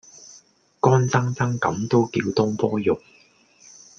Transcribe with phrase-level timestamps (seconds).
[0.81, 2.99] 乾爭爭咁都叫東坡肉